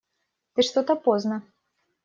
[0.55, 1.43] Ты что-то поздно.